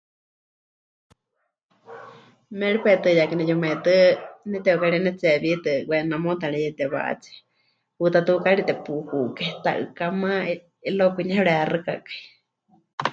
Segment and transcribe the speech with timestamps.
[2.59, 3.97] Méripai tɨ yaakɨ neyumaitɨ́
[4.49, 7.39] neteukari pɨnetsihewiitɨ Huaynamota mɨreyetewátsie,
[7.97, 10.31] huutatukaari tepuhukai ta'ɨkamá
[10.87, 12.17] y luego kwinie pɨrexɨkakai.